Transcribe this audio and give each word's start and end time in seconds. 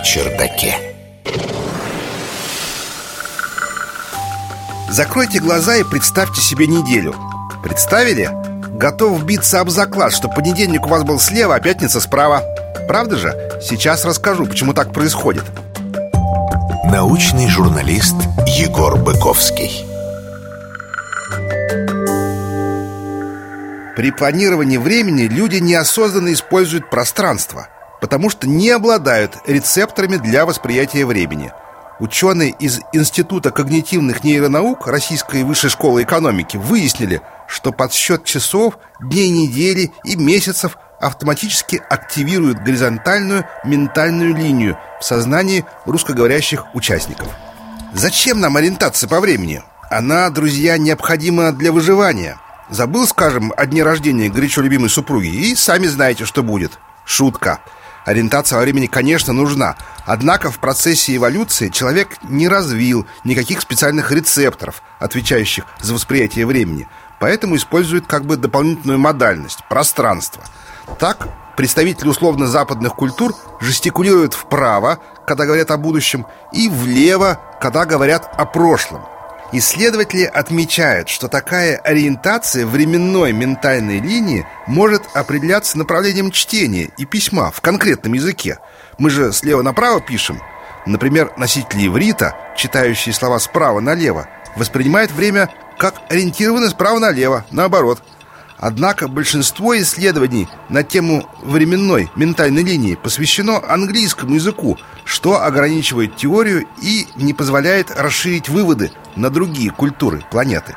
чердаке. 0.00 0.76
Закройте 4.90 5.40
глаза 5.40 5.76
и 5.76 5.82
представьте 5.82 6.40
себе 6.40 6.66
неделю. 6.66 7.14
Представили? 7.62 8.30
Готов 8.76 9.24
биться 9.24 9.60
об 9.60 9.70
заклад, 9.70 10.12
что 10.12 10.28
понедельник 10.28 10.86
у 10.86 10.88
вас 10.88 11.02
был 11.02 11.18
слева, 11.18 11.56
а 11.56 11.60
пятница 11.60 12.00
справа. 12.00 12.42
Правда 12.86 13.16
же? 13.16 13.60
Сейчас 13.62 14.04
расскажу, 14.04 14.46
почему 14.46 14.74
так 14.74 14.92
происходит. 14.92 15.44
Научный 16.84 17.48
журналист 17.48 18.14
Егор 18.46 18.96
Быковский. 18.96 19.84
При 23.96 24.10
планировании 24.10 24.76
времени 24.76 25.22
люди 25.22 25.56
неосознанно 25.56 26.32
используют 26.32 26.90
пространство, 26.90 27.68
потому 28.04 28.28
что 28.28 28.46
не 28.46 28.68
обладают 28.68 29.38
рецепторами 29.46 30.16
для 30.16 30.44
восприятия 30.44 31.06
времени. 31.06 31.52
Ученые 31.98 32.50
из 32.50 32.80
Института 32.92 33.50
когнитивных 33.50 34.22
нейронаук 34.22 34.86
Российской 34.86 35.42
высшей 35.42 35.70
школы 35.70 36.02
экономики 36.02 36.58
выяснили, 36.58 37.22
что 37.48 37.72
подсчет 37.72 38.24
часов, 38.24 38.76
дней 39.00 39.30
недели 39.30 39.90
и 40.04 40.16
месяцев 40.16 40.76
автоматически 41.00 41.80
активирует 41.88 42.62
горизонтальную 42.62 43.46
ментальную 43.64 44.36
линию 44.36 44.76
в 45.00 45.04
сознании 45.06 45.64
русскоговорящих 45.86 46.74
участников. 46.74 47.28
Зачем 47.94 48.38
нам 48.38 48.58
ориентация 48.58 49.08
по 49.08 49.18
времени? 49.18 49.62
Она, 49.90 50.28
друзья, 50.28 50.76
необходима 50.76 51.52
для 51.52 51.72
выживания– 51.72 52.36
Забыл, 52.70 53.06
скажем, 53.06 53.52
о 53.58 53.66
дне 53.66 53.82
рождения 53.82 54.30
горячо 54.30 54.62
любимой 54.62 54.88
супруги 54.88 55.26
И 55.26 55.54
сами 55.54 55.86
знаете, 55.86 56.24
что 56.24 56.42
будет 56.42 56.78
Шутка 57.04 57.60
Ориентация 58.04 58.56
во 58.56 58.62
времени, 58.62 58.86
конечно, 58.86 59.32
нужна. 59.32 59.76
Однако 60.04 60.50
в 60.50 60.58
процессе 60.58 61.16
эволюции 61.16 61.68
человек 61.70 62.18
не 62.22 62.48
развил 62.48 63.06
никаких 63.24 63.60
специальных 63.60 64.12
рецепторов 64.12 64.82
Отвечающих 64.98 65.64
за 65.80 65.94
восприятие 65.94 66.46
времени. 66.46 66.88
Поэтому 67.20 67.56
использует 67.56 68.06
как 68.06 68.24
бы 68.24 68.36
дополнительную 68.36 68.98
модальность– 68.98 69.60
пространство. 69.68 70.42
Так, 70.98 71.28
представители 71.56 72.08
условно-западных 72.08 72.94
культур 72.94 73.34
жестикулируют 73.60 74.34
вправо, 74.34 74.98
когда 75.26 75.46
говорят 75.46 75.70
о 75.70 75.78
будущем 75.78 76.26
И 76.52 76.68
влево, 76.68 77.40
когда 77.60 77.86
говорят 77.86 78.30
о 78.36 78.44
прошлом 78.44 79.06
Исследователи 79.56 80.24
отмечают, 80.24 81.08
что 81.08 81.28
такая 81.28 81.76
ориентация 81.76 82.66
временной 82.66 83.30
ментальной 83.30 84.00
линии 84.00 84.44
может 84.66 85.04
определяться 85.14 85.78
направлением 85.78 86.32
чтения 86.32 86.90
и 86.98 87.04
письма 87.04 87.52
в 87.52 87.60
конкретном 87.60 88.14
языке. 88.14 88.58
Мы 88.98 89.10
же 89.10 89.32
слева 89.32 89.62
направо 89.62 90.00
пишем. 90.00 90.42
Например, 90.86 91.32
носители 91.36 91.86
иврита, 91.86 92.36
читающие 92.56 93.14
слова 93.14 93.38
справа 93.38 93.78
налево, 93.78 94.28
воспринимают 94.56 95.12
время 95.12 95.48
как 95.78 96.02
ориентированное 96.10 96.70
справа 96.70 96.98
налево, 96.98 97.46
наоборот– 97.52 98.02
Однако 98.58 99.08
большинство 99.08 99.76
исследований 99.78 100.48
на 100.68 100.82
тему 100.82 101.28
временной 101.42 102.10
ментальной 102.16 102.62
линии 102.62 102.94
посвящено 102.94 103.60
английскому 103.66 104.34
языку, 104.34 104.78
что 105.04 105.42
ограничивает 105.42 106.16
теорию 106.16 106.66
и 106.80 107.06
не 107.16 107.34
позволяет 107.34 107.90
расширить 107.90 108.48
выводы 108.48 108.92
на 109.16 109.30
другие 109.30 109.70
культуры 109.70 110.24
планеты. 110.30 110.74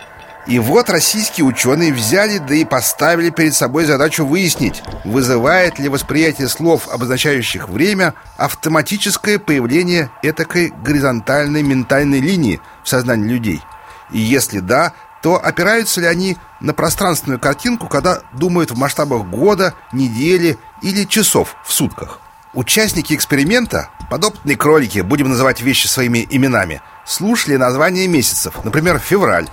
И 0.48 0.60
вот 0.60 0.90
российские 0.90 1.46
ученые 1.46 1.94
взяли, 1.94 2.38
да 2.38 2.56
и 2.56 2.64
поставили 2.64 3.32
перед 3.32 3.54
собой 3.54 3.84
задачу 3.84 4.26
выяснить, 4.26 4.82
вызывает 5.04 5.78
ли 5.78 5.90
восприятие 5.90 6.48
слов, 6.48 6.88
обозначающих 6.88 7.68
время, 7.68 8.14
автоматическое 8.38 9.40
появление 9.40 10.10
этакой 10.24 10.74
горизонтальной 10.84 11.64
ментальной 11.64 12.22
линии 12.22 12.62
в 12.86 12.88
сознании 12.88 13.28
людей. 13.28 13.62
И 14.10 14.20
если 14.20 14.60
да, 14.60 14.94
то 15.22 15.36
опираются 15.36 16.02
ли 16.02 16.08
они 16.08 16.38
на 16.60 16.74
пространственную 16.74 17.40
картинку, 17.40 17.88
когда 17.88 18.22
думают 18.34 18.72
в 18.72 18.78
масштабах 18.78 19.26
года, 19.26 19.74
недели 19.92 20.58
или 20.82 21.06
часов 21.06 21.56
в 21.66 21.74
сутках. 21.74 22.20
Участники 22.54 23.14
эксперимента, 23.14 23.90
подопытные 24.10 24.58
кролики, 24.58 25.00
будем 25.00 25.30
называть 25.30 25.62
вещи 25.62 25.88
своими 25.88 26.26
именами, 26.30 26.82
слушали 27.06 27.56
названия 27.56 28.08
месяцев, 28.08 28.64
например, 28.64 29.00
февраль, 29.00 29.48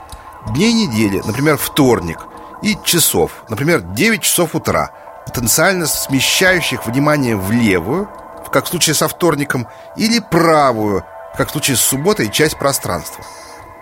дней 0.48 0.72
недели, 0.72 1.22
например, 1.26 1.56
вторник, 1.56 2.18
и 2.62 2.78
часов, 2.82 3.32
например, 3.50 3.82
9 3.82 4.22
часов 4.22 4.54
утра, 4.54 4.90
потенциально 5.26 5.86
смещающих 5.86 6.86
внимание 6.86 7.36
в 7.36 7.50
левую, 7.50 8.08
как 8.50 8.66
в 8.66 8.68
случае 8.68 8.94
со 8.94 9.08
вторником, 9.08 9.66
или 9.96 10.20
правую, 10.20 11.04
как 11.36 11.48
в 11.48 11.50
случае 11.50 11.76
с 11.76 11.80
субботой, 11.80 12.30
часть 12.30 12.56
пространства. 12.56 13.24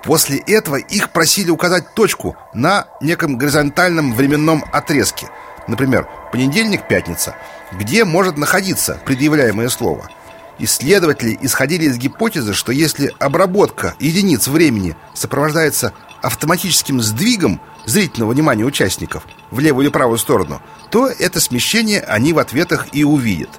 После 0.03 0.39
этого 0.39 0.77
их 0.77 1.11
просили 1.11 1.51
указать 1.51 1.95
точку 1.95 2.37
на 2.53 2.87
неком 3.01 3.39
горизонтальном 3.39 4.15
временном 4.15 4.65
отрезке. 4.73 5.29
Например, 5.69 6.09
понедельник-пятница, 6.33 7.37
где 7.73 8.05
может 8.05 8.37
находиться 8.37 9.01
предъявляемое 9.05 9.69
слово. 9.69 10.11
Исследователи 10.59 11.39
исходили 11.41 11.85
из 11.85 11.97
гипотезы, 11.97 12.53
что 12.53 12.73
если 12.73 13.15
обработка 13.19 13.95
единиц 14.01 14.49
времени 14.49 14.97
сопровождается 15.15 15.93
автоматическим 16.21 17.01
сдвигом 17.01 17.61
зрительного 17.85 18.33
внимания 18.33 18.65
участников 18.65 19.25
в 19.51 19.59
левую 19.61 19.87
или 19.87 19.93
правую 19.93 20.19
сторону, 20.19 20.61
то 20.91 21.09
это 21.09 21.41
смещение 21.41 22.01
они 22.01 22.33
в 22.33 22.39
ответах 22.39 22.87
и 22.93 23.03
увидят. 23.05 23.51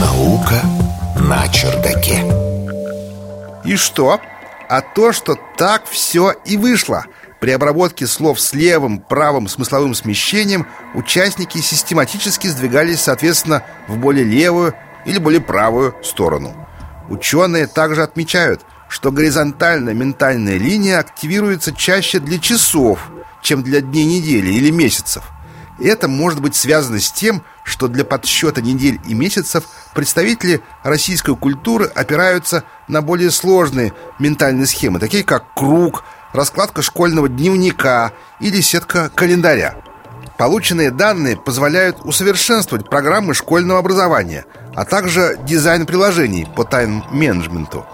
Наука 0.00 0.62
на 1.16 1.46
чердаке. 1.48 2.24
И 3.64 3.76
что? 3.76 4.20
А 4.70 4.82
то, 4.82 5.12
что 5.12 5.36
так 5.56 5.84
все 5.84 6.32
и 6.44 6.56
вышло. 6.56 7.04
При 7.40 7.50
обработке 7.50 8.06
слов 8.06 8.40
с 8.40 8.54
левым, 8.54 9.00
правым 9.00 9.48
смысловым 9.48 9.94
смещением 9.96 10.68
участники 10.94 11.58
систематически 11.58 12.46
сдвигались, 12.46 13.00
соответственно, 13.00 13.64
в 13.88 13.96
более 13.96 14.24
левую 14.24 14.74
или 15.04 15.18
более 15.18 15.40
правую 15.40 15.96
сторону. 16.04 16.54
Ученые 17.08 17.66
также 17.66 18.04
отмечают, 18.04 18.60
что 18.88 19.10
горизонтальная 19.10 19.92
ментальная 19.92 20.56
линия 20.56 21.00
активируется 21.00 21.74
чаще 21.74 22.20
для 22.20 22.38
часов, 22.38 23.00
чем 23.42 23.64
для 23.64 23.80
дней 23.80 24.04
недели 24.04 24.52
или 24.52 24.70
месяцев– 24.70 25.24
это 25.80 26.08
может 26.08 26.40
быть 26.40 26.54
связано 26.54 27.00
с 27.00 27.10
тем, 27.10 27.42
что 27.64 27.88
для 27.88 28.04
подсчета 28.04 28.60
недель 28.60 29.00
и 29.06 29.14
месяцев 29.14 29.64
представители 29.94 30.60
российской 30.82 31.36
культуры 31.36 31.86
опираются 31.86 32.64
на 32.88 33.02
более 33.02 33.30
сложные 33.30 33.92
ментальные 34.18 34.66
схемы, 34.66 34.98
такие 34.98 35.24
как 35.24 35.54
круг, 35.54 36.04
раскладка 36.32 36.82
школьного 36.82 37.28
дневника 37.28 38.12
или 38.40 38.60
сетка 38.60 39.10
календаря. 39.14 39.76
Полученные 40.38 40.90
данные 40.90 41.36
позволяют 41.36 41.98
усовершенствовать 42.04 42.88
программы 42.88 43.34
школьного 43.34 43.78
образования, 43.78 44.46
а 44.74 44.84
также 44.84 45.38
дизайн 45.46 45.84
приложений 45.86 46.48
по 46.56 46.64
тайм-менеджменту. 46.64 47.86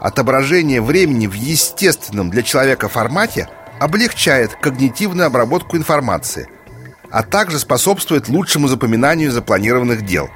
Отображение 0.00 0.82
времени 0.82 1.28
в 1.28 1.34
естественном 1.34 2.30
для 2.30 2.42
человека 2.42 2.88
формате 2.88 3.48
облегчает 3.78 4.56
когнитивную 4.56 5.26
обработку 5.26 5.76
информации– 5.76 6.48
а 7.12 7.22
также 7.22 7.58
способствует 7.58 8.28
лучшему 8.28 8.68
запоминанию 8.68 9.30
запланированных 9.30 10.04
дел. 10.04 10.30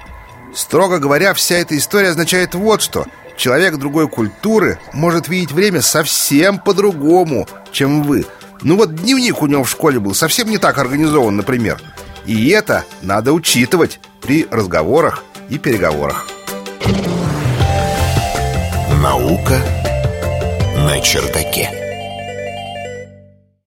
Строго 0.56 0.98
говоря, 0.98 1.34
вся 1.34 1.56
эта 1.56 1.76
история 1.76 2.08
означает 2.08 2.54
вот 2.54 2.80
что. 2.80 3.04
Человек 3.36 3.76
другой 3.76 4.08
культуры 4.08 4.78
может 4.94 5.28
видеть 5.28 5.52
время 5.52 5.82
совсем 5.82 6.58
по-другому, 6.58 7.46
чем 7.72 8.02
вы. 8.02 8.24
Ну 8.62 8.76
вот 8.76 8.94
дневник 8.94 9.42
у 9.42 9.46
него 9.46 9.64
в 9.64 9.70
школе 9.70 10.00
был 10.00 10.14
совсем 10.14 10.48
не 10.48 10.56
так 10.56 10.78
организован, 10.78 11.36
например. 11.36 11.78
И 12.24 12.48
это 12.48 12.84
надо 13.02 13.34
учитывать 13.34 14.00
при 14.22 14.46
разговорах 14.50 15.24
и 15.50 15.58
переговорах. 15.58 16.26
Наука 19.02 19.60
на 20.78 20.98
чердаке. 21.02 21.85